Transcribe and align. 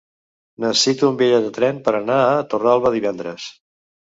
Necessito 0.63 1.09
un 1.09 1.19
bitllet 1.19 1.45
de 1.49 1.53
tren 1.57 1.83
per 1.89 1.95
anar 1.99 2.17
a 2.33 2.41
Torralba 2.55 2.93
divendres. 2.99 3.47